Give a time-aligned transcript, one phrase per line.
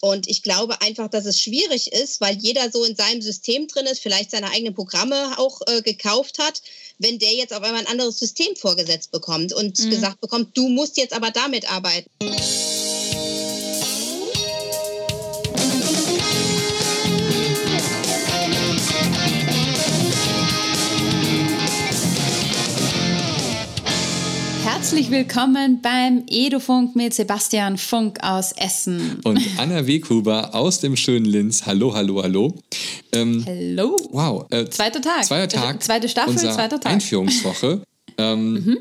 [0.00, 3.86] Und ich glaube einfach, dass es schwierig ist, weil jeder so in seinem System drin
[3.86, 6.62] ist, vielleicht seine eigenen Programme auch äh, gekauft hat,
[6.98, 9.90] wenn der jetzt auf einmal ein anderes System vorgesetzt bekommt und mhm.
[9.90, 12.10] gesagt bekommt, du musst jetzt aber damit arbeiten.
[24.90, 29.20] Herzlich willkommen beim Edufunk mit Sebastian Funk aus Essen.
[29.22, 31.64] Und Anna Weghuber aus dem schönen Linz.
[31.64, 32.58] Hallo, hallo, hallo.
[33.12, 33.96] Ähm, hallo.
[34.10, 34.46] Wow.
[34.50, 35.24] Äh, zweiter Tag.
[35.24, 35.76] Zweiter Tag.
[35.76, 36.92] Also, zweite Staffel, zweiter Tag.
[36.92, 37.84] Einführungswoche.
[38.18, 38.78] ähm, mhm.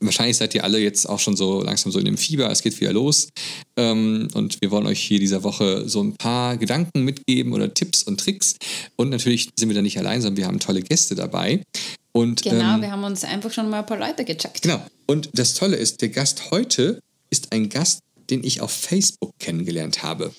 [0.00, 2.80] Wahrscheinlich seid ihr alle jetzt auch schon so langsam so in dem Fieber, es geht
[2.80, 3.28] wieder los.
[3.76, 8.02] Ähm, und wir wollen euch hier dieser Woche so ein paar Gedanken mitgeben oder Tipps
[8.04, 8.56] und Tricks.
[8.96, 11.62] Und natürlich sind wir da nicht allein, sondern wir haben tolle Gäste dabei.
[12.16, 14.62] Und, genau, ähm, wir haben uns einfach schon mal ein paar Leute gecheckt.
[14.62, 14.80] Genau.
[15.06, 20.02] Und das Tolle ist, der Gast heute ist ein Gast, den ich auf Facebook kennengelernt
[20.02, 20.32] habe.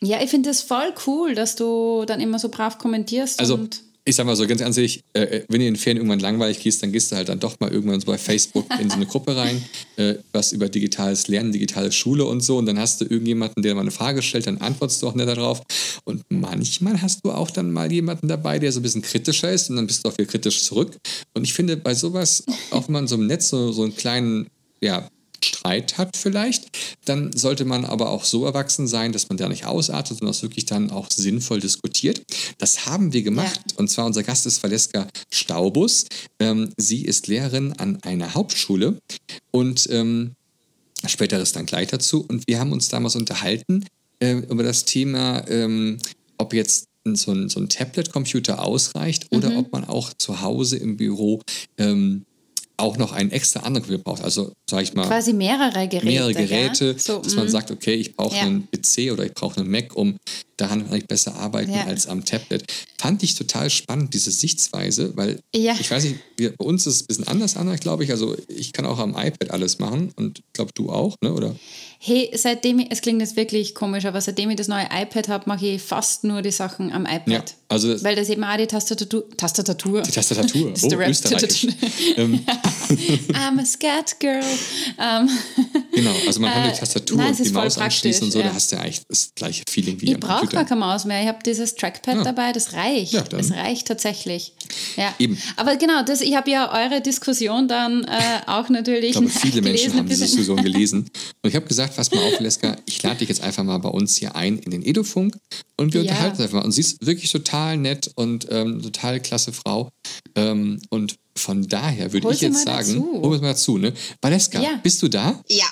[0.00, 3.40] Ja, ich finde das voll cool, dass du dann immer so brav kommentierst.
[3.40, 3.68] Also,
[4.08, 6.60] ich sag mal so ganz ehrlich, äh, äh, wenn ihr in den Ferien irgendwann langweilig
[6.60, 9.04] gehst, dann gehst du halt dann doch mal irgendwann so bei Facebook in so eine
[9.04, 9.62] Gruppe rein,
[9.96, 12.56] äh, was über digitales Lernen, digitale Schule und so.
[12.56, 15.28] Und dann hast du irgendjemanden, der mal eine Frage stellt, dann antwortest du auch nicht
[15.28, 15.62] darauf.
[16.04, 19.68] Und manchmal hast du auch dann mal jemanden dabei, der so ein bisschen kritischer ist
[19.68, 20.96] und dann bist du auch wieder kritisch zurück.
[21.34, 24.46] Und ich finde bei sowas, auch wenn man so im Netz so, so einen kleinen,
[24.80, 25.06] ja,
[25.44, 26.66] Streit hat vielleicht,
[27.04, 30.42] dann sollte man aber auch so erwachsen sein, dass man da nicht ausartet, sondern das
[30.42, 32.22] wirklich dann auch sinnvoll diskutiert.
[32.58, 33.76] Das haben wir gemacht ja.
[33.76, 36.06] und zwar unser Gast ist Valeska Staubus.
[36.40, 38.98] Ähm, sie ist Lehrerin an einer Hauptschule
[39.50, 40.32] und ähm,
[41.06, 43.84] späteres dann gleich dazu und wir haben uns damals unterhalten
[44.20, 45.98] äh, über das Thema, ähm,
[46.38, 49.56] ob jetzt so ein, so ein Tablet-Computer ausreicht oder mhm.
[49.58, 51.40] ob man auch zu Hause im Büro
[51.78, 52.24] ähm,
[52.78, 54.24] auch noch einen extra anderen Computer braucht.
[54.24, 55.06] Also, sage ich mal.
[55.06, 56.06] Quasi mehrere Geräte.
[56.06, 57.50] Mehrere Geräte, so, dass man mm.
[57.50, 58.42] sagt, okay, ich brauche ja.
[58.42, 60.16] einen PC oder ich brauche einen Mac, um
[60.58, 61.84] daran kann ich besser arbeiten ja.
[61.84, 62.64] als am Tablet.
[62.98, 65.74] Fand ich total spannend, diese Sichtweise, weil ja.
[65.78, 68.10] ich weiß nicht, wir, bei uns ist es ein bisschen anders, anders glaube ich.
[68.10, 71.32] Also, ich kann auch am iPad alles machen und ich glaube, du auch, ne?
[71.32, 71.56] oder?
[72.00, 75.44] Hey, seitdem ich, es klingt jetzt wirklich komisch, aber seitdem ich das neue iPad habe,
[75.46, 77.28] mache ich fast nur die Sachen am iPad.
[77.28, 79.28] Ja, also Weil das eben auch die Tastatur.
[79.36, 80.02] Tastatur.
[80.02, 80.72] Die Tastatur.
[80.82, 81.66] oh, österreichisch.
[82.16, 82.40] Ähm.
[83.32, 84.44] I'm a scat girl.
[84.96, 85.28] Um,
[86.00, 88.48] genau, also man kann die äh, Tastatur nein, und die Maus anschließen und so, ja.
[88.48, 91.22] da hast du ja eigentlich das gleiche Feeling wie ich brauche gar keine Maus mehr.
[91.22, 92.24] Ich habe dieses Trackpad ja.
[92.24, 93.12] dabei, das reicht.
[93.12, 94.52] Ja, das reicht tatsächlich.
[94.96, 95.14] Ja.
[95.18, 95.38] Eben.
[95.56, 99.10] Aber genau, das, ich habe ja eure Diskussion dann äh, auch natürlich.
[99.10, 101.08] Ich glaube, viele Menschen haben diese Diskussion gelesen.
[101.42, 103.88] Und ich habe gesagt, pass mal auf, Leska, ich lade dich jetzt einfach mal bei
[103.88, 105.36] uns hier ein in den Edufunk
[105.76, 106.10] und wir ja.
[106.10, 106.64] unterhalten uns einfach mal.
[106.64, 109.90] Und sie ist wirklich total nett und ähm, total klasse Frau.
[110.34, 113.92] Ähm, und von daher würde ich jetzt sagen, holen wir mal dazu, ne?
[114.20, 114.80] Valeska, ja.
[114.82, 115.40] bist du da?
[115.48, 115.66] Ja.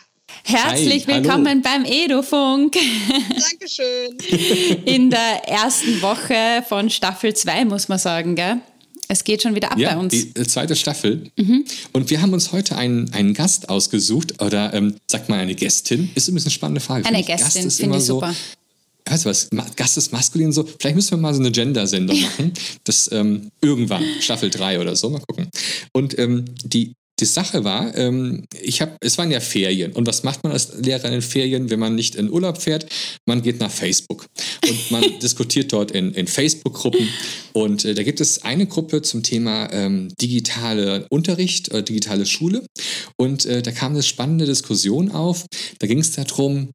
[0.49, 1.61] Herzlich Hi, willkommen hallo.
[1.61, 2.77] beim Edufunk.
[3.51, 4.17] Dankeschön.
[4.85, 8.61] In der ersten Woche von Staffel 2, muss man sagen, gell?
[9.09, 10.13] Es geht schon wieder ab ja, bei uns.
[10.13, 11.33] Die äh, zweite Staffel.
[11.37, 11.65] Mhm.
[11.93, 16.11] Und wir haben uns heute einen, einen Gast ausgesucht oder ähm, sagt mal eine Gästin.
[16.15, 17.07] Ist bisschen eine spannende Frage.
[17.07, 18.33] Eine Gästin, finde ich so, super.
[19.05, 20.63] Weißt du was, Gast ist maskulin so.
[20.79, 22.53] Vielleicht müssen wir mal so eine Gender-Sendung machen.
[22.85, 25.51] Das ähm, irgendwann, Staffel 3 oder so, mal gucken.
[25.93, 29.93] Und ähm, die die Sache war, ähm, ich habe, es waren ja Ferien.
[29.93, 32.87] Und was macht man als Lehrer in den Ferien, wenn man nicht in Urlaub fährt?
[33.25, 34.27] Man geht nach Facebook
[34.69, 37.09] und man diskutiert dort in, in Facebook-Gruppen.
[37.55, 42.67] Und äh, da gibt es eine Gruppe zum Thema ähm, digitale Unterricht, äh, digitale Schule.
[43.17, 45.47] Und äh, da kam eine spannende Diskussion auf.
[45.79, 46.71] Da ging es darum,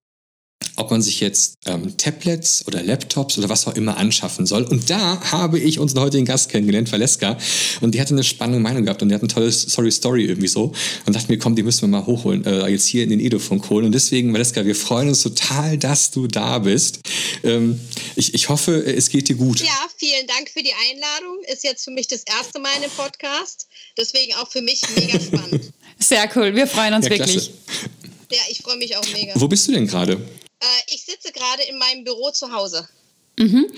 [0.75, 4.63] ob man sich jetzt ähm, Tablets oder Laptops oder was auch immer anschaffen soll.
[4.63, 7.37] Und da habe ich unseren heutigen Gast kennengelernt, Valeska.
[7.81, 10.47] Und die hatte eine spannende Meinung gehabt und die hat eine tolle Sorry Story irgendwie
[10.47, 10.73] so.
[11.05, 13.69] Und dachte mir, komm, die müssen wir mal hochholen, äh, jetzt hier in den Edofunk
[13.69, 13.85] holen.
[13.85, 16.99] Und deswegen, Valeska, wir freuen uns total, dass du da bist.
[17.43, 17.79] Ähm,
[18.15, 19.59] ich, ich hoffe, es geht dir gut.
[19.61, 21.37] Ja, vielen Dank für die Einladung.
[21.51, 23.67] Ist jetzt für mich das erste Mal in einem Podcast.
[23.97, 25.71] Deswegen auch für mich mega spannend.
[25.99, 26.55] Sehr cool.
[26.55, 27.51] Wir freuen uns ja, wirklich.
[28.31, 29.33] Ja, ich freue mich auch mega.
[29.35, 30.17] Wo bist du denn gerade?
[30.61, 32.87] Äh, ich sitze gerade in meinem Büro zu Hause.
[33.37, 33.71] Mhm.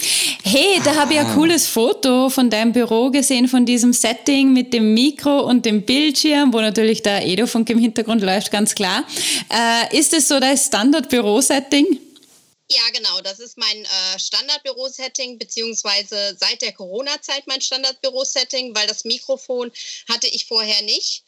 [0.43, 0.95] Hey, da ah.
[0.97, 5.41] habe ich ein cooles Foto von deinem Büro gesehen, von diesem Setting mit dem Mikro
[5.41, 9.05] und dem Bildschirm, wo natürlich der Edofunk im Hintergrund läuft, ganz klar.
[9.49, 11.99] Äh, ist es so dein Standard-Büro-Setting?
[12.69, 13.21] Ja, genau.
[13.21, 19.71] Das ist mein äh, Standardbüro-Setting, beziehungsweise seit der Corona-Zeit mein Standardbüro-Setting, weil das Mikrofon
[20.09, 21.23] hatte ich vorher nicht.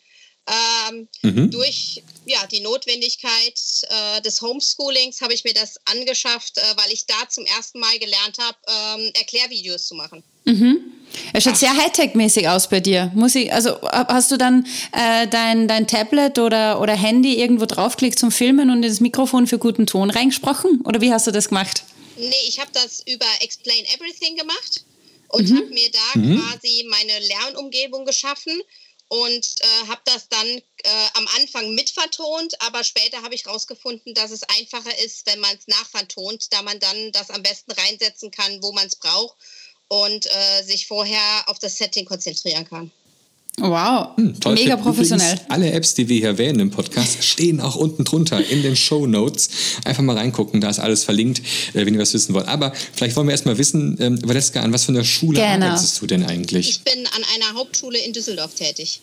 [0.47, 1.49] Ähm, mhm.
[1.49, 3.59] Durch ja, die Notwendigkeit
[3.89, 7.97] äh, des Homeschoolings habe ich mir das angeschafft, äh, weil ich da zum ersten Mal
[7.97, 10.23] gelernt habe, ähm, Erklärvideos zu machen.
[10.45, 10.77] Mhm.
[11.33, 13.11] Es schaut sehr Hightech-mäßig aus bei dir.
[13.15, 18.19] Muss ich, also hast du dann äh, dein, dein Tablet oder, oder Handy irgendwo draufgelegt
[18.19, 20.81] zum Filmen und ins Mikrofon für guten Ton reingesprochen?
[20.81, 21.83] Oder wie hast du das gemacht?
[22.17, 24.85] Nee, ich habe das über Explain Everything gemacht
[25.29, 25.57] und mhm.
[25.57, 26.39] habe mir da mhm.
[26.39, 28.61] quasi meine Lernumgebung geschaffen
[29.07, 34.31] und äh, habe das dann äh, am Anfang mitvertont, aber später habe ich herausgefunden, dass
[34.31, 38.61] es einfacher ist, wenn man es nachvertont, da man dann das am besten reinsetzen kann,
[38.63, 39.37] wo man es braucht
[39.87, 42.91] und äh, sich vorher auf das Setting konzentrieren kann.
[43.57, 45.33] Wow, hm, mega professionell.
[45.33, 48.75] Übrigens, alle Apps, die wir hier erwähnen im Podcast, stehen auch unten drunter in den
[48.75, 49.49] Show Notes.
[49.85, 51.39] Einfach mal reingucken, da ist alles verlinkt,
[51.73, 52.49] äh, wenn ihr was wissen wollt.
[52.49, 55.67] Aber vielleicht wollen wir erstmal wissen, ähm, Valeska, an was für einer Schule genau.
[55.67, 56.69] arbeitest du denn eigentlich?
[56.69, 58.99] Ich bin an einer Hauptschule in Düsseldorf tätig.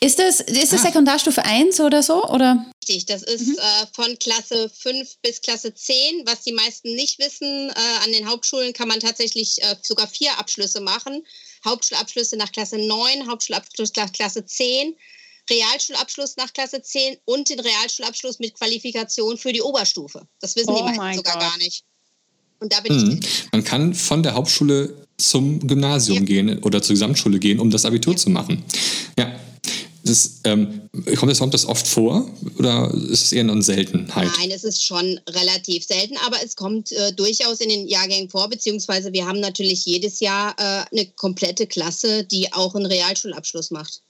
[0.00, 0.86] Ist das, ist das ah.
[0.86, 2.24] Sekundarstufe 1 oder so?
[2.28, 2.66] Oder?
[2.82, 3.58] Richtig, das ist mhm.
[3.58, 5.94] äh, von Klasse 5 bis Klasse 10.
[6.26, 10.36] Was die meisten nicht wissen, äh, an den Hauptschulen kann man tatsächlich äh, sogar vier
[10.38, 11.22] Abschlüsse machen.
[11.64, 14.94] Hauptschulabschlüsse nach Klasse 9, Hauptschulabschluss nach Klasse 10,
[15.50, 20.26] Realschulabschluss nach Klasse 10 und den Realschulabschluss mit Qualifikation für die Oberstufe.
[20.40, 21.42] Das wissen oh die meisten sogar Gott.
[21.42, 21.84] gar nicht.
[22.60, 23.20] Und da bin mhm.
[23.22, 23.52] ich.
[23.52, 26.24] Man kann von der Hauptschule zum Gymnasium ja.
[26.24, 28.18] gehen oder zur Gesamtschule gehen, um das Abitur ja.
[28.18, 28.64] zu machen.
[29.18, 29.38] Ja,
[30.04, 32.28] das, ähm, kommt, das, kommt das oft vor
[32.58, 34.28] oder ist es eher eine Seltenheit?
[34.38, 38.48] Nein, es ist schon relativ selten, aber es kommt äh, durchaus in den Jahrgängen vor,
[38.48, 44.02] beziehungsweise wir haben natürlich jedes Jahr äh, eine komplette Klasse, die auch einen Realschulabschluss macht.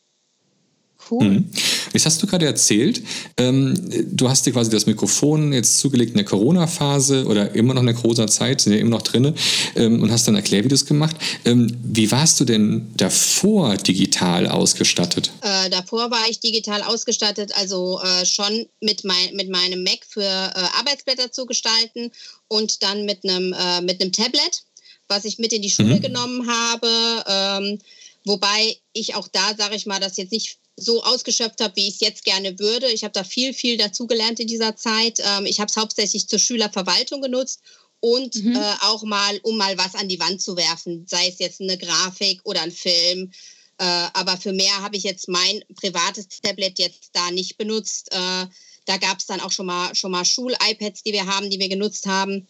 [1.11, 1.25] Cool.
[1.25, 1.51] Mhm.
[1.93, 3.03] Jetzt hast du gerade erzählt,
[3.37, 3.75] ähm,
[4.11, 7.87] du hast dir quasi das Mikrofon jetzt zugelegt in der Corona-Phase oder immer noch in
[7.87, 9.35] der Corona-Zeit, sind ja immer noch drin
[9.77, 11.17] ähm, und hast dann Erklärvideos gemacht.
[11.45, 15.31] Ähm, wie warst du denn davor digital ausgestattet?
[15.43, 20.23] Äh, davor war ich digital ausgestattet, also äh, schon mit, mein, mit meinem Mac für
[20.23, 22.11] äh, Arbeitsblätter zu gestalten
[22.49, 24.65] und dann mit einem, äh, mit einem Tablet,
[25.07, 26.01] was ich mit in die Schule mhm.
[26.01, 26.89] genommen habe.
[27.27, 27.79] Ähm,
[28.25, 31.95] wobei ich auch da, sage ich mal, das jetzt nicht so ausgeschöpft habe, wie ich
[31.95, 32.91] es jetzt gerne würde.
[32.91, 35.21] Ich habe da viel, viel dazugelernt in dieser Zeit.
[35.21, 37.61] Ähm, ich habe es hauptsächlich zur Schülerverwaltung genutzt
[38.01, 38.57] und mhm.
[38.57, 41.79] äh, auch mal, um mal was an die Wand zu werfen, sei es jetzt eine
[41.79, 43.33] Grafik oder ein Film.
[43.79, 48.13] Äh, aber für mehr habe ich jetzt mein privates Tablet jetzt da nicht benutzt.
[48.13, 48.47] Äh,
[48.87, 51.69] da gab es dann auch schon mal, schon mal Schul-iPads, die wir haben, die wir
[51.69, 52.47] genutzt haben.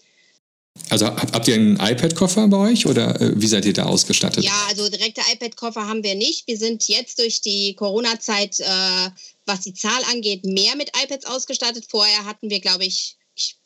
[0.91, 4.45] Also habt ihr einen iPad-Koffer bei euch oder äh, wie seid ihr da ausgestattet?
[4.45, 6.47] Ja, also direkte iPad-Koffer haben wir nicht.
[6.47, 9.11] Wir sind jetzt durch die Corona-Zeit, äh,
[9.47, 11.87] was die Zahl angeht, mehr mit iPads ausgestattet.
[11.89, 13.57] Vorher hatten wir, glaube ich, ich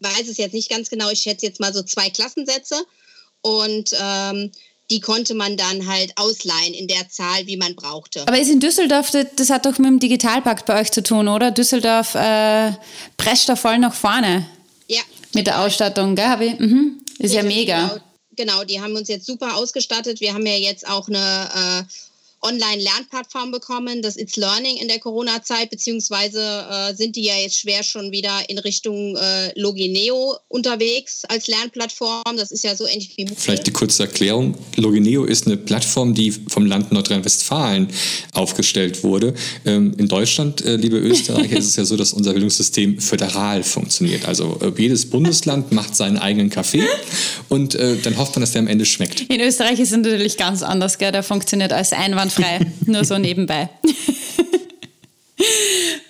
[0.00, 2.84] weiß es jetzt nicht ganz genau, ich schätze jetzt mal so zwei Klassensätze
[3.42, 4.52] und ähm,
[4.90, 8.26] die konnte man dann halt ausleihen in der Zahl, wie man brauchte.
[8.26, 11.52] Aber ist in Düsseldorf, das, hat doch mit dem Digitalpakt bei euch zu tun, oder?
[11.52, 12.72] Düsseldorf äh,
[13.16, 14.46] prescht da voll nach vorne.
[14.88, 15.02] Ja,
[15.34, 16.54] mit der Ausstattung, gell, Habi?
[16.58, 17.02] Mhm.
[17.18, 17.88] Ist ja, ja mega.
[17.88, 18.00] Genau,
[18.36, 20.20] genau, die haben uns jetzt super ausgestattet.
[20.20, 21.82] Wir haben ja jetzt auch eine äh,
[22.42, 27.82] Online-Lernplattform bekommen, das It's Learning in der Corona-Zeit, beziehungsweise äh, sind die ja jetzt schwer
[27.82, 32.36] schon wieder in Richtung äh, Logineo unterwegs als Lernplattform.
[32.36, 33.36] Das ist ja so ähnlich wie Moodle.
[33.38, 34.56] Vielleicht die kurze Erklärung.
[34.76, 37.88] Logineo ist eine Plattform, die vom Land Nordrhein-Westfalen
[38.32, 39.34] aufgestellt wurde.
[39.64, 44.26] Ähm, in Deutschland, äh, liebe Österreicher, ist es ja so, dass unser Bildungssystem föderal funktioniert.
[44.26, 46.84] Also äh, jedes Bundesland macht seinen eigenen Kaffee
[47.48, 49.20] und äh, dann hofft man, dass der am Ende schmeckt.
[49.22, 51.12] In Österreich ist es natürlich ganz anders, gell?
[51.12, 53.68] der funktioniert als Einwand einwandfrei, nur so nebenbei.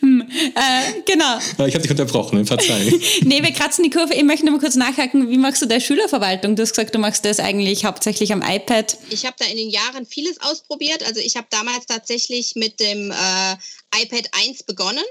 [0.01, 1.39] hm, äh, genau.
[1.39, 2.93] Ich habe dich unterbrochen, verzeih.
[3.23, 4.15] nee, wir kratzen die Kurve.
[4.15, 6.57] Ich möchte noch mal kurz nachhaken, wie machst du deine Schülerverwaltung?
[6.57, 8.97] Du hast gesagt, du machst das eigentlich hauptsächlich am iPad.
[9.11, 11.07] Ich habe da in den Jahren vieles ausprobiert.
[11.07, 15.05] Also ich habe damals tatsächlich mit dem äh, iPad 1 begonnen.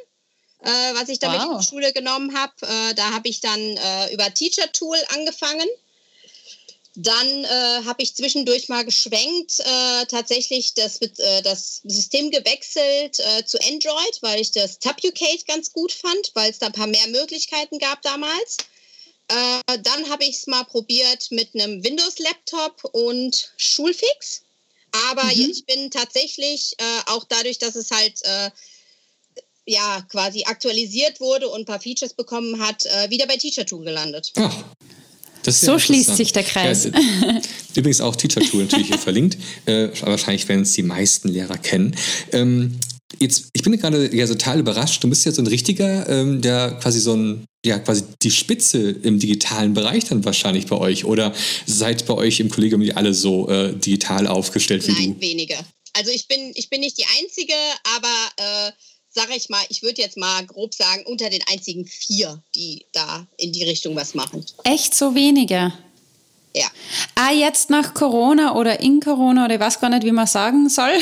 [0.62, 1.54] Äh, was ich damit wow.
[1.54, 2.52] in die Schule genommen habe.
[2.64, 5.66] Äh, da habe ich dann äh, über Teacher Tool angefangen
[7.02, 13.46] dann äh, habe ich zwischendurch mal geschwenkt, äh, tatsächlich das, äh, das System gewechselt äh,
[13.46, 17.08] zu Android, weil ich das Tabucate ganz gut fand, weil es da ein paar mehr
[17.08, 18.58] Möglichkeiten gab damals.
[19.30, 24.42] Äh, dann habe ich es mal probiert mit einem Windows-Laptop und Schulfix.
[25.12, 25.52] Aber mhm.
[25.52, 28.22] ich bin tatsächlich äh, auch dadurch, dass es halt
[29.66, 34.34] ja quasi aktualisiert wurde und ein paar Features bekommen hat, wieder bei Teacher Tool gelandet.
[34.36, 34.64] Ach,
[35.48, 36.86] so schließt sich der Kreis.
[36.86, 37.42] Ja,
[37.76, 39.38] übrigens auch Teacher Tool natürlich hier verlinkt.
[39.66, 41.96] Äh, wahrscheinlich werden es die meisten Lehrer kennen.
[42.32, 42.80] Ähm,
[43.20, 45.04] jetzt, ich bin gerade ja total überrascht.
[45.04, 48.90] Du bist ja so ein richtiger, ähm, der quasi so ein, ja, quasi die Spitze
[48.90, 51.06] im digitalen Bereich dann wahrscheinlich bei euch.
[51.06, 51.34] Oder
[51.66, 55.22] seid bei euch im Kollegium alle so äh, digital aufgestellt wie Nein, du?
[55.22, 55.56] wenige.
[55.94, 57.54] Also ich bin, ich bin nicht die Einzige,
[57.96, 58.72] aber äh,
[59.20, 63.28] sage ich mal, ich würde jetzt mal grob sagen, unter den einzigen vier, die da
[63.36, 64.46] in die Richtung was machen.
[64.64, 65.74] Echt so wenige?
[66.56, 66.68] Ja.
[67.16, 70.70] Ah, jetzt nach Corona oder in Corona oder ich weiß gar nicht, wie man sagen
[70.70, 70.98] soll.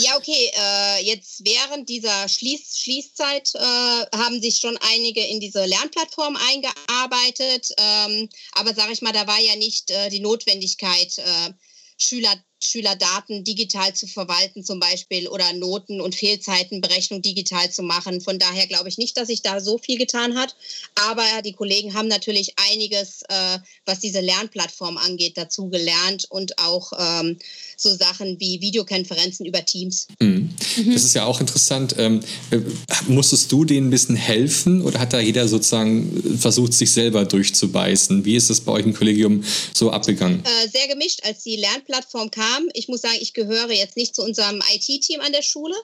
[0.00, 0.50] Ja, okay.
[0.54, 7.68] Äh, jetzt während dieser Schließ Schließzeit äh, haben sich schon einige in diese Lernplattform eingearbeitet.
[7.78, 11.52] Ähm, aber sage ich mal, da war ja nicht äh, die Notwendigkeit, äh,
[11.96, 18.20] Schüler Schülerdaten digital zu verwalten zum Beispiel oder Noten und Fehlzeitenberechnung digital zu machen.
[18.20, 20.56] Von daher glaube ich nicht, dass sich da so viel getan hat.
[20.94, 26.92] Aber die Kollegen haben natürlich einiges, äh, was diese Lernplattform angeht, dazu gelernt und auch
[26.98, 27.38] ähm,
[27.76, 30.08] so Sachen wie Videokonferenzen über Teams.
[30.20, 30.54] Mhm.
[30.92, 31.94] Das ist ja auch interessant.
[31.98, 32.20] Ähm,
[32.50, 32.60] äh,
[33.06, 38.24] musstest du denen ein bisschen helfen oder hat da jeder sozusagen versucht, sich selber durchzubeißen?
[38.24, 39.44] Wie ist das bei euch im Kollegium
[39.74, 40.42] so abgegangen?
[40.44, 41.20] Äh, sehr gemischt.
[41.22, 45.32] Als die Lernplattform kam, ich muss sagen, ich gehöre jetzt nicht zu unserem IT-Team an
[45.32, 45.74] der Schule.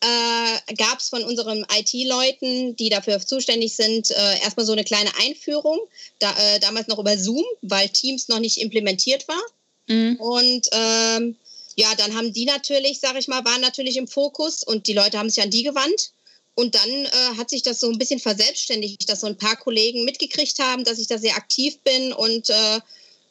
[0.00, 5.10] Äh, gab es von unseren IT-Leuten, die dafür zuständig sind, äh, erstmal so eine kleine
[5.20, 5.78] Einführung,
[6.18, 9.42] da, äh, damals noch über Zoom, weil Teams noch nicht implementiert war.
[9.86, 10.16] Mhm.
[10.16, 11.36] Und ähm,
[11.76, 15.18] ja, dann haben die natürlich, sage ich mal, waren natürlich im Fokus und die Leute
[15.18, 16.12] haben sich an die gewandt.
[16.54, 20.04] Und dann äh, hat sich das so ein bisschen verselbstständigt, dass so ein paar Kollegen
[20.04, 22.12] mitgekriegt haben, dass ich da sehr aktiv bin.
[22.12, 22.80] Und äh,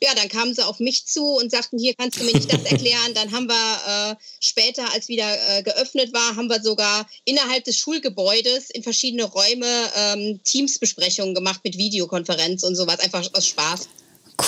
[0.01, 2.63] ja, dann kamen sie auf mich zu und sagten, hier kannst du mir nicht das
[2.71, 3.13] erklären.
[3.13, 7.77] Dann haben wir äh, später, als wieder äh, geöffnet war, haben wir sogar innerhalb des
[7.77, 13.87] Schulgebäudes in verschiedene Räume ähm, Teamsbesprechungen gemacht mit Videokonferenz und sowas, einfach aus Spaß.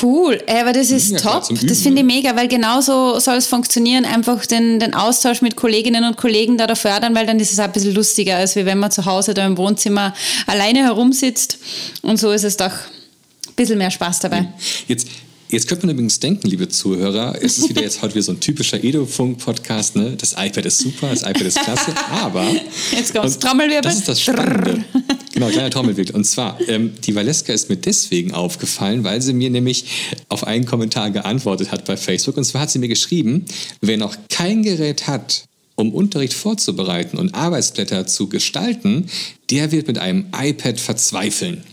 [0.01, 1.48] Cool, aber das ist ja, top.
[1.67, 6.03] Das finde ich mega, weil genauso soll es funktionieren, einfach den, den Austausch mit Kolleginnen
[6.03, 8.79] und Kollegen da, da fördern, weil dann ist es auch ein bisschen lustiger, als wenn
[8.79, 10.15] man zu Hause da im Wohnzimmer
[10.48, 11.60] alleine herumsitzt.
[12.01, 14.51] Und so ist es doch ein bisschen mehr Spaß dabei.
[14.88, 15.07] Jetzt
[15.53, 18.39] Jetzt könnte man übrigens denken, liebe Zuhörer, es ist wieder jetzt heute wieder so ein
[18.39, 19.95] typischer Edo-Funk-Podcast.
[19.95, 20.15] Ne?
[20.17, 22.43] Das iPad ist super, das iPad ist klasse, aber
[22.91, 23.83] jetzt kommt's Trommelwirbel.
[23.83, 24.83] Das ist das Spannende.
[25.31, 26.15] genau, kleiner Trommelwirbel.
[26.15, 29.86] Und zwar, ähm, die Valeska ist mir deswegen aufgefallen, weil sie mir nämlich
[30.27, 32.38] auf einen Kommentar geantwortet hat bei Facebook.
[32.38, 33.45] Und zwar hat sie mir geschrieben,
[33.79, 35.43] wer noch kein Gerät hat,
[35.75, 39.09] um Unterricht vorzubereiten und Arbeitsblätter zu gestalten,
[39.49, 41.63] der wird mit einem iPad verzweifeln.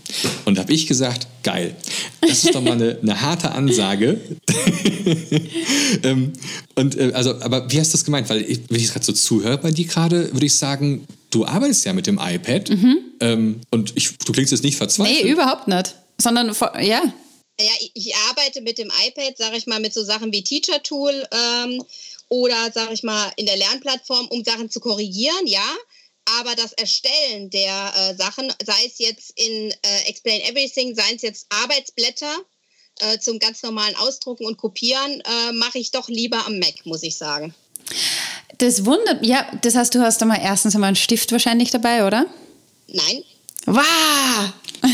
[0.45, 1.75] Und da habe ich gesagt, geil.
[2.21, 4.19] Das ist doch mal eine, eine harte Ansage.
[6.03, 6.33] ähm,
[6.75, 8.29] und äh, also, aber wie hast du das gemeint?
[8.29, 11.85] Weil ich, wenn ich gerade so zuhöre bei dir gerade, würde ich sagen, du arbeitest
[11.85, 12.97] ja mit dem iPad mhm.
[13.19, 15.23] ähm, und ich, du klingst jetzt nicht verzweifelt.
[15.23, 15.95] Nee, überhaupt nicht.
[16.19, 17.01] Sondern, ja.
[17.59, 21.11] Ja, ich arbeite mit dem iPad, sage ich mal, mit so Sachen wie Teacher Tool.
[21.31, 21.83] Ähm,
[22.31, 25.75] oder, sage ich mal, in der Lernplattform, um Sachen zu korrigieren, ja.
[26.39, 31.23] Aber das Erstellen der äh, Sachen, sei es jetzt in äh, Explain Everything, seien es
[31.23, 32.33] jetzt Arbeitsblätter
[33.01, 37.03] äh, zum ganz normalen Ausdrucken und Kopieren, äh, mache ich doch lieber am Mac, muss
[37.03, 37.53] ich sagen.
[38.59, 42.27] Das wundert, ja, das heißt, du hast einmal erstens einmal einen Stift wahrscheinlich dabei, oder?
[42.87, 43.23] Nein.
[43.65, 44.53] Wow!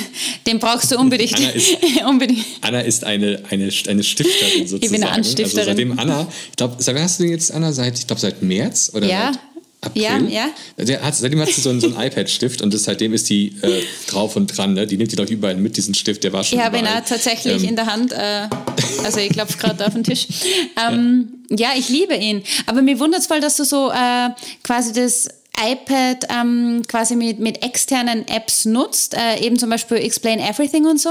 [0.46, 1.36] Den brauchst du unbedingt.
[1.36, 2.46] Anna ist, unbedingt.
[2.62, 4.84] Anna ist eine, eine, eine Stifterin sozusagen.
[4.84, 5.60] Ich bin eine Anstifterin.
[5.60, 7.72] Also seitdem Anna, ich glaube, seit hast du den jetzt, Anna?
[7.72, 9.32] Seit, ich glaube, seit März oder ja.
[9.32, 9.40] seit
[9.82, 10.02] April?
[10.02, 10.18] Ja,
[10.78, 10.84] ja.
[10.84, 13.56] Der hat, seitdem hat sie so einen, so einen iPad-Stift und das, seitdem ist die
[13.62, 14.74] äh, drauf und dran.
[14.74, 14.88] Ne?
[14.88, 17.04] Die nimmt die doch überall mit, diesen Stift, der war schon Ich habe ihn auch
[17.06, 17.70] tatsächlich ähm.
[17.70, 18.12] in der Hand.
[18.12, 18.48] Äh,
[19.04, 20.28] also ich klopfe gerade auf den Tisch.
[20.90, 21.70] Ähm, ja.
[21.70, 21.70] ja.
[21.78, 22.44] ich liebe ihn.
[22.66, 24.30] Aber mir wundert es voll, dass du so äh,
[24.64, 30.40] quasi das iPad ähm, quasi mit, mit externen Apps nutzt, äh, eben zum Beispiel Explain
[30.40, 31.10] Everything und so,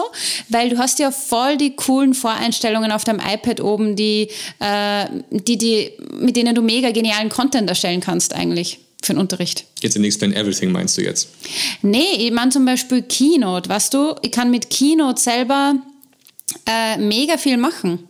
[0.49, 4.29] weil du hast ja voll die coolen Voreinstellungen auf deinem iPad oben, die,
[4.61, 9.65] äh, die, die, mit denen du mega genialen Content erstellen kannst eigentlich für den Unterricht.
[9.81, 11.29] Jetzt in Explain Everything meinst du jetzt?
[11.83, 15.75] Nee, ich meine zum Beispiel Keynote, weißt du, ich kann mit Keynote selber
[16.67, 18.09] äh, mega viel machen,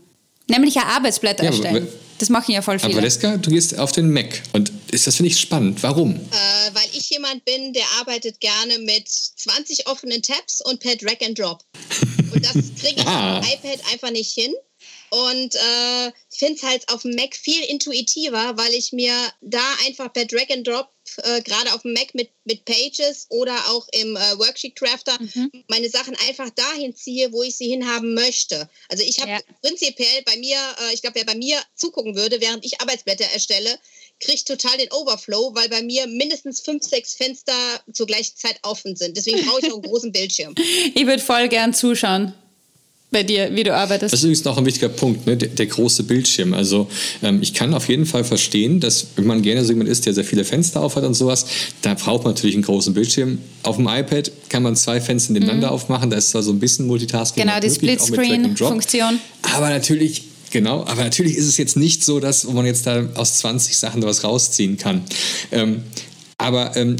[0.49, 1.89] nämlich auch Arbeitsblätter ja, erstellen.
[2.19, 2.93] Das machen ja voll viele.
[2.93, 5.83] Aber Valeska, du gehst auf den Mac und das finde ich spannend.
[5.83, 6.15] Warum?
[6.15, 11.21] Äh, weil ich jemand bin, der arbeitet gerne mit 20 offenen Tabs und per Drag
[11.23, 11.63] and Drop.
[12.33, 13.39] Und das kriege ich ah.
[13.39, 14.55] auf dem iPad einfach nicht hin.
[15.11, 20.13] Und äh, finde es halt auf dem Mac viel intuitiver, weil ich mir da einfach
[20.13, 24.17] per Drag and Drop äh, gerade auf dem Mac mit, mit Pages oder auch im
[24.17, 25.51] äh, Worksheet Crafter mhm.
[25.69, 28.69] meine Sachen einfach dahin ziehe, wo ich sie hinhaben möchte.
[28.89, 29.41] Also ich habe ja.
[29.63, 33.79] prinzipiell bei mir, äh, ich glaube, wer bei mir zugucken würde, während ich Arbeitsblätter erstelle,
[34.21, 37.53] kriegt total den Overflow, weil bei mir mindestens fünf, sechs Fenster
[37.93, 39.17] zur gleichen Zeit offen sind.
[39.17, 40.55] Deswegen brauche ich auch einen großen Bildschirm.
[40.95, 42.35] Ich würde voll gern zuschauen
[43.11, 44.13] bei dir, wie du arbeitest.
[44.13, 45.37] Das ist übrigens noch ein wichtiger Punkt, ne?
[45.37, 46.55] der, der große Bildschirm.
[46.55, 46.89] Also
[47.23, 50.15] ähm, ich kann auf jeden Fall verstehen, dass wenn man gerne so jemand ist, der
[50.15, 51.47] sehr viele Fenster aufhat und sowas,
[51.83, 53.39] da braucht man natürlich einen großen Bildschirm.
[53.63, 55.75] Auf dem iPad kann man zwei Fenster nebeneinander mhm.
[55.75, 57.45] aufmachen, da ist zwar so ein bisschen Multitasking.
[57.45, 59.21] Genau, die Split-Screen-Funktion.
[59.55, 63.39] Aber natürlich Genau, aber natürlich ist es jetzt nicht so, dass man jetzt da aus
[63.39, 65.03] 20 Sachen was rausziehen kann.
[65.51, 65.83] Ähm,
[66.39, 66.97] aber ähm,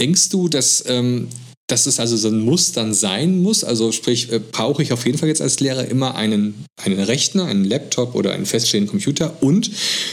[0.00, 1.28] denkst du, dass ähm,
[1.70, 3.64] dass es also so ein Muss dann sein muss.
[3.64, 7.46] Also sprich, äh, brauche ich auf jeden Fall jetzt als Lehrer immer einen, einen Rechner,
[7.46, 9.70] einen Laptop oder einen feststehenden Computer und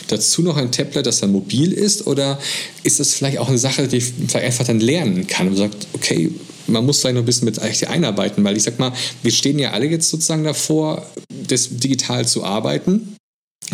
[0.07, 2.05] dazu noch ein Tablet, das dann mobil ist?
[2.05, 2.39] Oder
[2.83, 5.87] ist das vielleicht auch eine Sache, die ich vielleicht einfach dann lernen kann und sagt,
[5.93, 6.31] okay,
[6.67, 9.57] man muss vielleicht noch ein bisschen mit eigentlich einarbeiten, weil ich sag mal, wir stehen
[9.57, 11.05] ja alle jetzt sozusagen davor,
[11.47, 13.15] das digital zu arbeiten.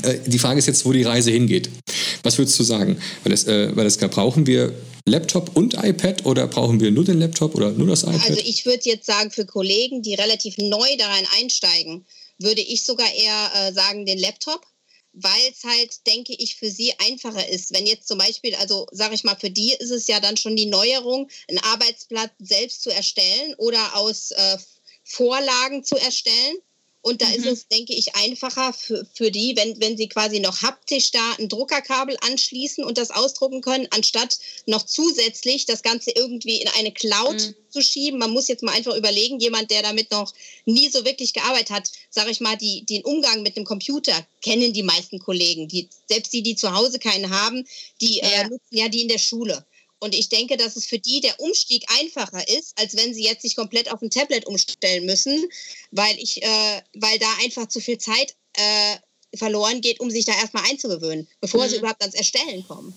[0.01, 1.69] Äh, die Frage ist jetzt, wo die Reise hingeht.
[2.23, 2.99] Was würdest du sagen?
[3.23, 4.73] Weil das, äh, weil das brauchen wir
[5.05, 8.21] Laptop und iPad oder brauchen wir nur den Laptop oder nur das iPad?
[8.29, 12.05] Also ich würde jetzt sagen, für Kollegen, die relativ neu daran einsteigen,
[12.39, 14.65] würde ich sogar eher äh, sagen, den Laptop,
[15.11, 17.73] weil es halt, denke ich, für sie einfacher ist.
[17.73, 20.55] Wenn jetzt zum Beispiel, also sage ich mal, für die ist es ja dann schon
[20.55, 24.57] die Neuerung, einen Arbeitsplatz selbst zu erstellen oder aus äh,
[25.03, 26.55] Vorlagen zu erstellen
[27.03, 27.35] und da mhm.
[27.35, 31.33] ist es, denke ich, einfacher für, für die, wenn, wenn sie quasi noch haptisch da
[31.37, 36.93] ein Druckerkabel anschließen und das ausdrucken können, anstatt noch zusätzlich das Ganze irgendwie in eine
[36.93, 37.55] Cloud mhm.
[37.69, 38.19] zu schieben.
[38.19, 40.33] Man muss jetzt mal einfach überlegen, jemand, der damit noch
[40.65, 44.71] nie so wirklich gearbeitet hat, sage ich mal, die, den Umgang mit dem Computer kennen
[44.71, 45.67] die meisten Kollegen.
[45.67, 47.67] Die, selbst die, die zu Hause keinen haben,
[47.99, 48.41] die äh, ja.
[48.43, 49.65] Äh, nutzen ja die in der Schule.
[50.03, 53.41] Und ich denke, dass es für die der Umstieg einfacher ist, als wenn sie jetzt
[53.41, 55.47] sich komplett auf ein Tablet umstellen müssen,
[55.91, 58.97] weil ich, äh, weil da einfach zu viel Zeit äh,
[59.35, 61.69] verloren geht, um sich da erstmal einzugewöhnen, bevor mhm.
[61.69, 62.93] sie überhaupt ans Erstellen kommen.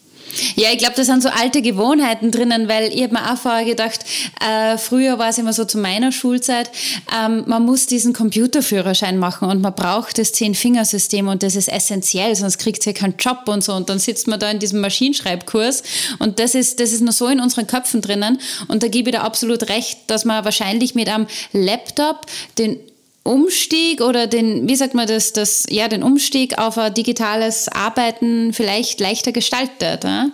[0.56, 3.64] Ja, ich glaube, da sind so alte Gewohnheiten drinnen, weil ich habe mir auch vorher
[3.64, 4.00] gedacht,
[4.40, 6.70] äh, früher war es immer so zu meiner Schulzeit,
[7.16, 12.34] ähm, man muss diesen Computerführerschein machen und man braucht das Zehn-Fingersystem und das ist essentiell,
[12.34, 15.82] sonst kriegt ihr keinen Job und so und dann sitzt man da in diesem Maschinenschreibkurs
[16.18, 19.16] und das ist, das ist nur so in unseren Köpfen drinnen und da gebe ich
[19.16, 22.26] da absolut recht, dass man wahrscheinlich mit einem Laptop
[22.58, 22.78] den
[23.26, 28.52] Umstieg oder den, wie sagt man das, das, ja, den Umstieg auf ein digitales Arbeiten
[28.52, 30.26] vielleicht leichter gestaltet, äh?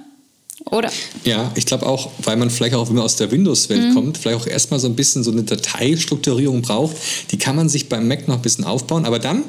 [0.70, 0.90] oder?
[1.24, 3.94] Ja, ich glaube auch, weil man vielleicht auch, wenn man aus der Windows-Welt mhm.
[3.94, 6.96] kommt, vielleicht auch erstmal so ein bisschen so eine Dateistrukturierung braucht.
[7.30, 9.42] Die kann man sich beim Mac noch ein bisschen aufbauen, aber dann,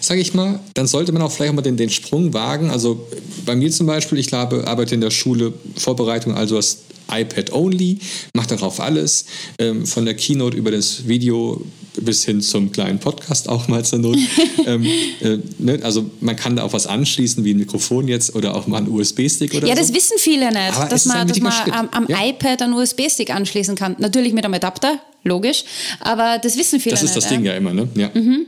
[0.00, 2.70] sage ich mal, dann sollte man auch vielleicht mal den, den Sprung wagen.
[2.70, 3.06] Also
[3.46, 6.78] bei mir zum Beispiel, ich glaube, arbeite in der Schule Vorbereitung, also was
[7.12, 7.98] iPad only,
[8.34, 9.24] macht darauf alles,
[9.58, 11.60] ähm, von der Keynote über das Video
[12.04, 14.18] bis hin zum kleinen Podcast auch mal zur Not.
[14.66, 14.84] ähm,
[15.20, 15.80] äh, ne?
[15.82, 18.88] Also man kann da auch was anschließen, wie ein Mikrofon jetzt oder auch mal einen
[18.88, 19.82] USB-Stick oder Ja, so.
[19.82, 22.26] das wissen viele nicht, Aber dass man, dass man am, am ja?
[22.26, 23.96] iPad einen USB-Stick anschließen kann.
[23.98, 25.64] Natürlich mit einem Adapter, logisch,
[26.00, 27.02] aber das wissen viele nicht.
[27.02, 27.88] Das ist das Ding ja immer, ne?
[27.94, 28.10] Ja.
[28.14, 28.46] Mhm.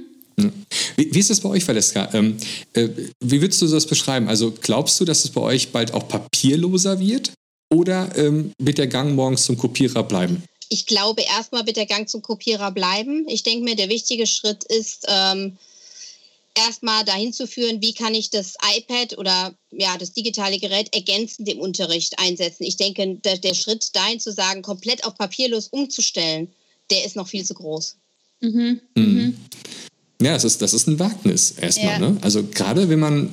[0.97, 2.09] Wie, wie, ist das bei euch, Valeska?
[2.15, 2.37] Ähm,
[2.73, 2.89] äh,
[3.21, 4.29] wie würdest du das beschreiben?
[4.29, 7.33] Also glaubst du, dass es bei euch bald auch papierloser wird?
[7.73, 10.43] Oder ähm, wird der Gang morgens zum Kopierer bleiben?
[10.73, 13.29] Ich glaube, erstmal wird der Gang zum Kopierer bleiben.
[13.29, 15.59] Ich denke mir, der wichtige Schritt ist, ähm,
[16.55, 21.47] erstmal dahin zu führen, wie kann ich das iPad oder ja, das digitale Gerät ergänzend
[21.51, 22.65] im Unterricht einsetzen.
[22.65, 26.49] Ich denke, der, der Schritt dahin zu sagen, komplett auf papierlos umzustellen,
[26.91, 27.97] der ist noch viel zu groß.
[28.41, 28.81] Mhm.
[28.95, 29.37] Mhm.
[30.23, 31.93] Ja, das ist, das ist ein Wagnis erstmal.
[31.93, 31.99] Ja.
[31.99, 32.17] Ne?
[32.23, 33.31] Also gerade wenn man,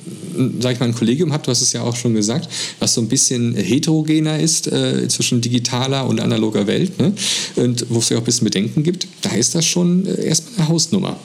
[0.60, 3.00] sag ich mal, ein Kollegium hat, du hast es ja auch schon gesagt, was so
[3.00, 7.12] ein bisschen heterogener ist äh, zwischen digitaler und analoger Welt ne?
[7.56, 10.60] und wo es ja auch ein bisschen Bedenken gibt, da ist das schon äh, erstmal
[10.60, 11.20] eine Hausnummer.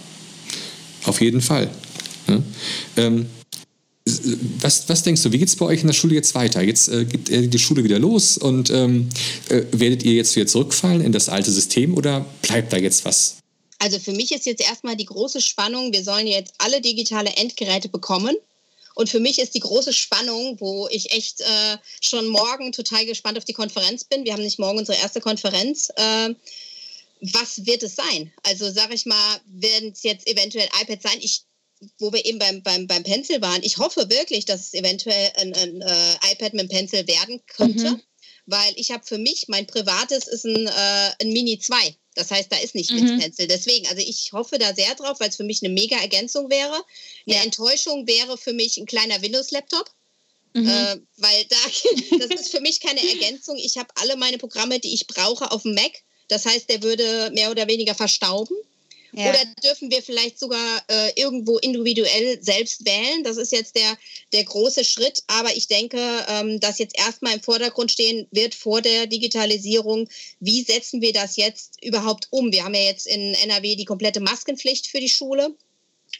[1.05, 1.69] Auf jeden Fall.
[2.27, 2.43] Ne?
[2.97, 3.25] Ähm,
[4.61, 6.61] was, was, denkst du, wie geht es bei euch in der Schule jetzt weiter?
[6.61, 9.09] Jetzt äh, geht äh, die Schule wieder los und ähm,
[9.49, 13.37] äh, werdet ihr jetzt wieder zurückfallen in das alte System oder bleibt da jetzt was?
[13.79, 17.89] Also für mich ist jetzt erstmal die große Spannung, wir sollen jetzt alle digitale Endgeräte
[17.89, 18.35] bekommen.
[18.95, 23.38] Und für mich ist die große Spannung, wo ich echt äh, schon morgen total gespannt
[23.38, 24.23] auf die Konferenz bin.
[24.23, 25.89] Wir haben nicht morgen unsere erste Konferenz.
[25.97, 26.34] Äh,
[27.19, 28.34] was wird es sein?
[28.43, 31.19] Also sage ich mal, werden es jetzt eventuell iPads sein?
[31.19, 31.43] Ich,
[31.99, 35.53] wo wir eben beim, beim, beim Pencil waren, ich hoffe wirklich, dass es eventuell ein,
[35.53, 37.91] ein äh, iPad mit dem Pencil werden könnte.
[37.91, 38.01] Mhm.
[38.45, 41.95] Weil ich habe für mich, mein privates ist ein, äh, ein Mini 2.
[42.15, 43.04] Das heißt, da ist nicht mhm.
[43.04, 43.47] mit Pencil.
[43.47, 46.84] Deswegen, also ich hoffe da sehr drauf, weil es für mich eine mega Ergänzung wäre.
[47.28, 47.43] Eine ja.
[47.43, 49.91] Enttäuschung wäre für mich ein kleiner Windows-Laptop.
[50.54, 50.67] Mhm.
[50.67, 51.58] Äh, weil da,
[52.19, 53.58] das ist für mich keine Ergänzung.
[53.58, 55.91] Ich habe alle meine Programme, die ich brauche, auf dem Mac.
[56.30, 58.56] Das heißt, der würde mehr oder weniger verstauben.
[59.11, 59.29] Ja.
[59.29, 63.23] Oder dürfen wir vielleicht sogar äh, irgendwo individuell selbst wählen?
[63.23, 63.97] Das ist jetzt der,
[64.33, 65.23] der große Schritt.
[65.27, 70.63] Aber ich denke, ähm, dass jetzt erstmal im Vordergrund stehen wird vor der Digitalisierung, wie
[70.63, 72.51] setzen wir das jetzt überhaupt um?
[72.51, 75.55] Wir haben ja jetzt in NRW die komplette Maskenpflicht für die Schule.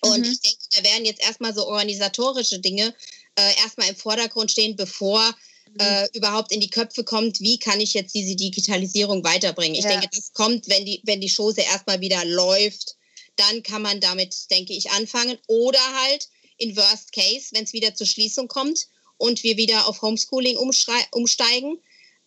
[0.02, 0.32] Und mhm.
[0.32, 2.94] ich denke, da werden jetzt erstmal so organisatorische Dinge
[3.36, 5.36] äh, erstmal im Vordergrund stehen, bevor
[5.80, 9.76] äh, überhaupt in die Köpfe kommt, wie kann ich jetzt diese Digitalisierung weiterbringen.
[9.76, 9.92] Ich ja.
[9.92, 12.96] denke, das kommt, wenn die, wenn die Chose erstmal wieder läuft,
[13.36, 15.38] dann kann man damit, denke ich, anfangen.
[15.48, 20.02] Oder halt in Worst Case, wenn es wieder zur Schließung kommt und wir wieder auf
[20.02, 21.78] Homeschooling umsteigen.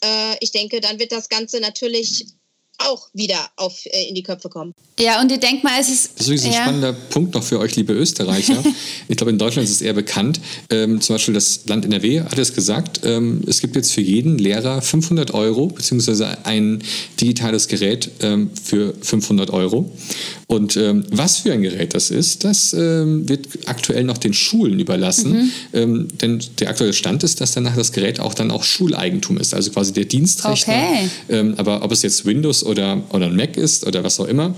[0.02, 2.26] Äh, ich denke, dann wird das Ganze natürlich
[2.78, 4.74] auch wieder auf, äh, in die Köpfe kommen.
[4.98, 6.12] Ja, und ich denke mal, es ist.
[6.16, 6.62] Das ist übrigens ein ja.
[6.62, 8.62] spannender Punkt noch für euch, liebe Österreicher.
[9.08, 10.40] ich glaube, in Deutschland ist es eher bekannt.
[10.70, 14.38] Ähm, zum Beispiel das Land NRW hat es gesagt, ähm, es gibt jetzt für jeden
[14.38, 16.82] Lehrer 500 Euro, beziehungsweise ein
[17.20, 19.90] digitales Gerät ähm, für 500 Euro.
[20.46, 24.80] Und ähm, was für ein Gerät das ist, das ähm, wird aktuell noch den Schulen
[24.80, 25.32] überlassen.
[25.32, 25.52] Mhm.
[25.74, 29.52] Ähm, denn der aktuelle Stand ist, dass danach das Gerät auch dann auch Schuleigentum ist,
[29.52, 30.74] also quasi der Dienstrechner.
[30.74, 31.10] Okay.
[31.28, 34.54] Ähm, aber ob es jetzt Windows oder, oder ein Mac ist oder was auch immer,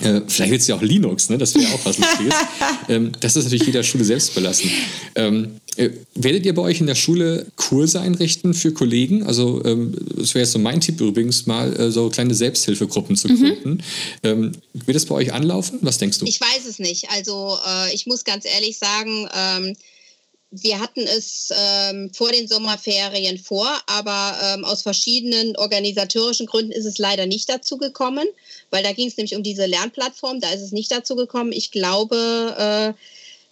[0.00, 1.36] äh, vielleicht wird es ja auch Linux, ne?
[1.36, 2.34] das wäre auch was Lustiges.
[2.88, 4.70] ähm, das ist natürlich jeder Schule selbst belassen.
[5.14, 9.22] Ähm, äh, werdet ihr bei euch in der Schule Kurse einrichten für Kollegen?
[9.24, 13.28] Also ähm, das wäre jetzt so mein Tipp übrigens, mal äh, so kleine Selbsthilfegruppen zu
[13.28, 13.82] gründen.
[14.22, 14.52] Mhm.
[14.72, 15.78] Wird es bei euch anlaufen?
[15.82, 16.26] Was denkst du?
[16.26, 17.10] Ich weiß es nicht.
[17.10, 19.76] Also äh, ich muss ganz ehrlich sagen, ähm,
[20.52, 26.84] wir hatten es ähm, vor den Sommerferien vor, aber ähm, aus verschiedenen organisatorischen Gründen ist
[26.84, 28.28] es leider nicht dazu gekommen,
[28.70, 31.52] weil da ging es nämlich um diese Lernplattform, da ist es nicht dazu gekommen.
[31.52, 33.00] Ich glaube, äh,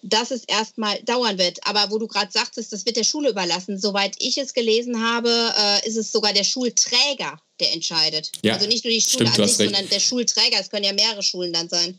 [0.02, 1.58] dass es erstmal dauern wird.
[1.66, 3.78] Aber wo du gerade sagtest, das wird der Schule überlassen.
[3.78, 8.30] Soweit ich es gelesen habe, äh, ist es sogar der Schulträger, der entscheidet.
[8.42, 10.58] Ja, also nicht nur die Schule stimmt, an sich, sondern der Schulträger.
[10.60, 11.98] Es können ja mehrere Schulen dann sein.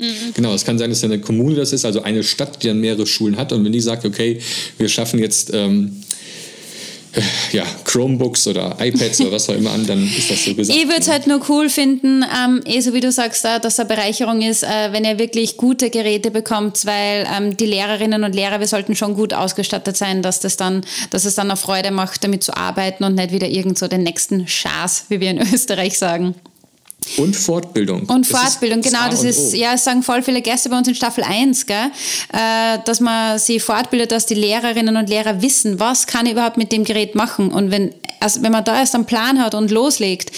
[0.00, 0.32] Mhm.
[0.34, 2.80] Genau, es kann sein, dass ja eine Kommune das ist, also eine Stadt, die dann
[2.80, 3.52] mehrere Schulen hat.
[3.52, 4.40] Und wenn die sagt, okay,
[4.78, 6.02] wir schaffen jetzt ähm,
[7.52, 10.78] ja, Chromebooks oder iPads oder was auch immer an, dann ist das so gesagt.
[10.78, 13.78] Ich würde es halt nur cool finden, ähm, eh so wie du sagst, da, dass
[13.78, 18.34] eine Bereicherung ist, äh, wenn ihr wirklich gute Geräte bekommt, weil ähm, die Lehrerinnen und
[18.34, 21.90] Lehrer, wir sollten schon gut ausgestattet sein, dass das dann, dass es dann auch Freude
[21.90, 25.38] macht, damit zu arbeiten und nicht wieder irgend so den nächsten Schaß, wie wir in
[25.52, 26.34] Österreich sagen.
[27.16, 28.08] Und Fortbildung.
[28.08, 29.08] Und Fortbildung, genau.
[29.10, 31.90] Das ist, ja, es sagen voll viele Gäste bei uns in Staffel 1, gell,
[32.32, 36.56] äh, dass man sie fortbildet, dass die Lehrerinnen und Lehrer wissen, was kann ich überhaupt
[36.56, 37.50] mit dem Gerät machen.
[37.52, 40.32] Und wenn, also wenn man da erst einen Plan hat und loslegt,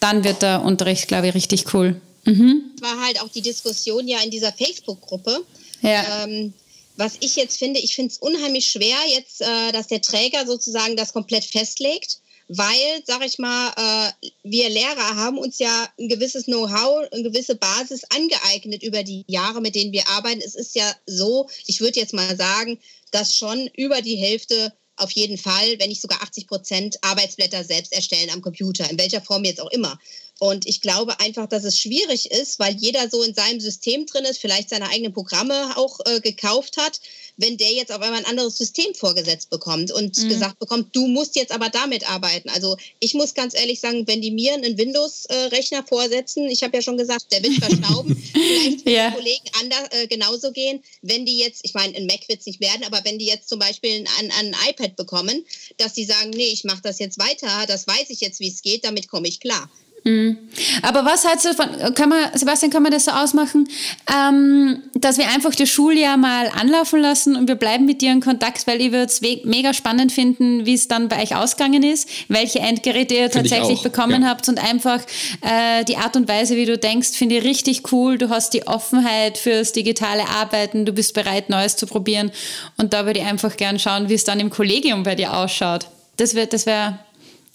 [0.00, 2.00] dann wird der Unterricht, glaube ich, richtig cool.
[2.24, 2.62] Mhm.
[2.80, 5.44] War halt auch die Diskussion ja in dieser Facebook-Gruppe.
[5.82, 6.24] Ja.
[6.24, 6.52] Ähm,
[6.96, 10.96] was ich jetzt finde, ich finde es unheimlich schwer jetzt, äh, dass der Träger sozusagen
[10.96, 16.44] das komplett festlegt weil, sag ich mal, äh, wir Lehrer haben uns ja ein gewisses
[16.44, 20.40] Know-how, eine gewisse Basis angeeignet über die Jahre, mit denen wir arbeiten.
[20.40, 22.78] Es ist ja so, ich würde jetzt mal sagen,
[23.10, 27.92] dass schon über die Hälfte auf jeden Fall, wenn nicht sogar 80 Prozent Arbeitsblätter selbst
[27.92, 29.98] erstellen am Computer, in welcher Form jetzt auch immer.
[30.38, 34.26] Und ich glaube einfach, dass es schwierig ist, weil jeder so in seinem System drin
[34.26, 37.00] ist, vielleicht seine eigenen Programme auch äh, gekauft hat,
[37.38, 40.28] wenn der jetzt auf einmal ein anderes System vorgesetzt bekommt und mhm.
[40.28, 42.50] gesagt bekommt, du musst jetzt aber damit arbeiten.
[42.50, 46.82] Also ich muss ganz ehrlich sagen, wenn die mir einen Windows-Rechner vorsetzen, ich habe ja
[46.82, 49.10] schon gesagt, der wird verstauben, vielleicht ja.
[49.12, 52.60] Kollegen anders, äh, genauso gehen, wenn die jetzt, ich meine, ein Mac wird es nicht
[52.60, 55.46] werden, aber wenn die jetzt zum Beispiel ein, ein iPad bekommen,
[55.78, 58.60] dass die sagen, nee, ich mache das jetzt weiter, das weiß ich jetzt, wie es
[58.60, 59.70] geht, damit komme ich klar.
[60.06, 60.38] Mhm.
[60.82, 63.68] Aber was du davon, kann man, Sebastian, kann man das so ausmachen,
[64.08, 68.20] ähm, dass wir einfach das Schuljahr mal anlaufen lassen und wir bleiben mit dir in
[68.20, 72.08] Kontakt, weil ich würde es mega spannend finden, wie es dann bei euch ausgegangen ist,
[72.28, 74.28] welche Endgeräte ihr Find tatsächlich bekommen ja.
[74.28, 75.00] habt und einfach
[75.40, 78.16] äh, die Art und Weise, wie du denkst, finde ich richtig cool.
[78.16, 82.30] Du hast die Offenheit fürs digitale Arbeiten, du bist bereit, Neues zu probieren
[82.76, 85.88] und da würde ich einfach gern schauen, wie es dann im Kollegium bei dir ausschaut.
[86.16, 87.00] Das wäre das wär,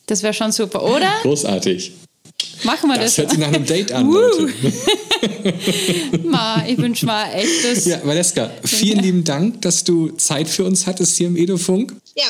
[0.08, 1.10] das wär schon super, oder?
[1.22, 1.94] Großartig.
[2.64, 3.16] Machen wir das.
[3.16, 4.54] Das hört sich nach einem Date an, Leute.
[6.24, 7.86] Ma, ich wünsche mal echtes.
[7.86, 11.96] Ja, Valeska, vielen lieben Dank, dass du Zeit für uns hattest hier im Edofunk.
[12.16, 12.26] Ja.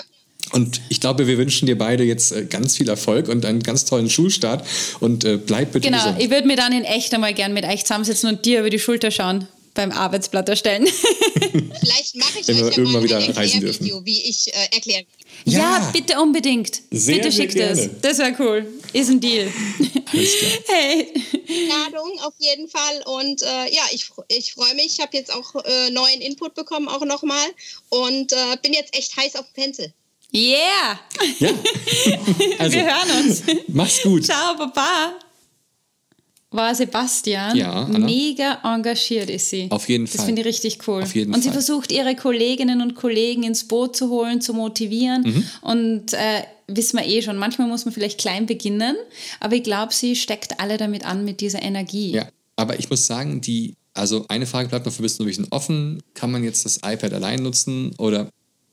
[0.52, 3.86] Und ich glaube, wir wünschen dir beide jetzt äh, ganz viel Erfolg und einen ganz
[3.86, 4.68] tollen Schulstart.
[5.00, 6.18] Und äh, bleib bitte genau, gesund.
[6.18, 8.70] Genau, ich würde mir dann in echt einmal gern mit euch zusammensetzen und dir über
[8.70, 10.86] die Schulter schauen beim Arbeitsblatt erstellen.
[11.80, 13.86] Vielleicht mache ich Wenn euch wir ja irgendwann mal wieder ein reisen dürfen.
[13.86, 15.06] Video, wie ich äh, erkläre.
[15.46, 16.82] Ja, ja, bitte unbedingt.
[16.92, 17.90] Sehr, bitte schickt es.
[18.02, 18.68] Das wäre cool.
[18.94, 19.48] Ist ein Deal.
[20.12, 20.52] Alles klar.
[20.68, 21.14] Hey.
[21.68, 23.02] Ladung auf jeden Fall.
[23.06, 24.88] Und äh, ja, ich, ich freue mich.
[24.88, 27.48] Ich habe jetzt auch äh, neuen Input bekommen, auch nochmal.
[27.90, 29.94] Und äh, bin jetzt echt heiß auf Pencil.
[30.34, 31.00] Yeah!
[31.40, 31.50] Ja.
[32.60, 33.44] Also, wir hören uns.
[33.68, 34.26] Mach's gut.
[34.26, 35.20] Ciao, Papa
[36.52, 39.68] war Sebastian ja, mega engagiert ist sie.
[39.70, 40.18] Auf jeden Fall.
[40.18, 41.02] Das finde ich richtig cool.
[41.02, 41.54] Auf jeden und sie Fall.
[41.54, 45.24] versucht ihre Kolleginnen und Kollegen ins Boot zu holen, zu motivieren.
[45.24, 45.44] Mhm.
[45.62, 48.96] Und äh, wissen wir eh schon, manchmal muss man vielleicht klein beginnen,
[49.40, 52.12] aber ich glaube, sie steckt alle damit an mit dieser Energie.
[52.12, 56.04] Ja, aber ich muss sagen, die, also eine Frage bleibt noch für ein bisschen offen.
[56.14, 58.30] Kann man jetzt das iPad allein nutzen oder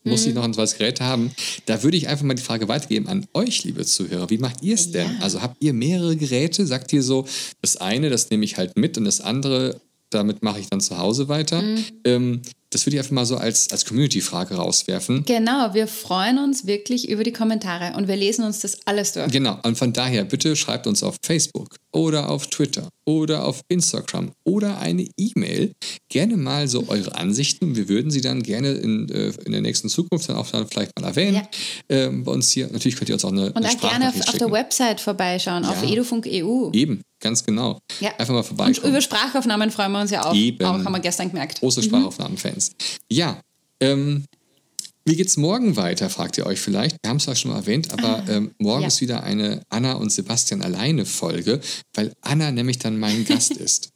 [0.09, 0.35] muss ich mhm.
[0.35, 1.31] noch ein zweites Gerät haben?
[1.65, 4.29] Da würde ich einfach mal die Frage weitergeben an euch, liebe Zuhörer.
[4.29, 5.07] Wie macht ihr es denn?
[5.07, 5.19] Ja.
[5.21, 6.65] Also habt ihr mehrere Geräte?
[6.65, 7.25] Sagt ihr so,
[7.61, 10.97] das eine, das nehme ich halt mit und das andere, damit mache ich dann zu
[10.97, 11.61] Hause weiter?
[11.61, 11.85] Mhm.
[12.03, 12.41] Ähm,
[12.71, 15.25] das würde ich einfach mal so als, als Community-Frage rauswerfen.
[15.25, 19.31] Genau, wir freuen uns wirklich über die Kommentare und wir lesen uns das alles durch.
[19.31, 24.31] Genau, und von daher bitte schreibt uns auf Facebook oder auf Twitter oder auf Instagram
[24.43, 25.73] oder eine E-Mail
[26.09, 27.75] gerne mal so eure Ansichten.
[27.75, 30.99] Wir würden sie dann gerne in, äh, in der nächsten Zukunft dann auch dann vielleicht
[30.99, 31.35] mal erwähnen.
[31.35, 31.43] Ja.
[31.89, 34.27] Ähm, bei uns hier, natürlich könnt ihr uns auch eine Und eine auch gerne auf,
[34.27, 35.69] auf, der Website vorbeischauen, ja.
[35.69, 36.69] auf edufunk.eu.
[36.73, 37.79] Eben, Ganz genau.
[37.99, 38.11] Ja.
[38.17, 38.67] Einfach mal vorbei.
[38.67, 40.33] Und über Sprachaufnahmen freuen wir uns ja auch.
[40.33, 40.65] Eben.
[40.65, 41.59] Auch haben wir gestern gemerkt.
[41.59, 41.85] Große mhm.
[41.85, 42.71] Sprachaufnahmen-Fans.
[43.11, 43.41] Ja.
[43.81, 44.23] Ähm,
[45.09, 46.97] wie geht's morgen weiter, fragt ihr euch vielleicht.
[47.01, 48.87] Wir haben es euch schon mal erwähnt, aber ah, ähm, morgen ja.
[48.87, 51.59] ist wieder eine Anna und Sebastian alleine Folge,
[51.95, 53.89] weil Anna nämlich dann mein Gast ist.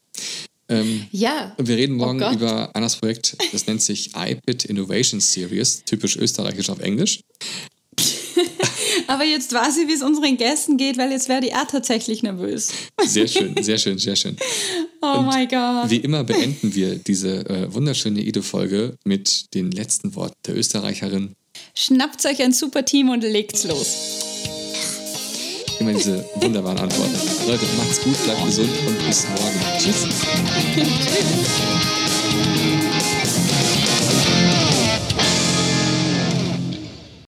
[0.69, 1.53] Ähm, ja.
[1.59, 6.71] Wir reden morgen oh über Annas Projekt, das nennt sich iPad Innovation Series, typisch österreichisch
[6.71, 7.21] auf Englisch.
[9.07, 12.23] Aber jetzt weiß ich, wie es unseren Gästen geht, weil jetzt werde ich auch tatsächlich
[12.23, 12.69] nervös.
[13.03, 14.37] Sehr schön, sehr schön, sehr schön.
[15.05, 15.89] Oh Und mein Gott.
[15.89, 21.35] Wie immer beenden wir diese äh, wunderschöne Ido-Folge mit den letzten Worten der Österreicherin.
[21.75, 23.97] Schnappt euch ein super Team und legt's los.
[25.81, 27.19] Immer diese wunderbaren Antworten.
[27.45, 29.59] Leute, macht's gut, bleibt gesund und bis morgen.
[29.77, 30.07] Tschüss.
[30.73, 30.87] Tschüss.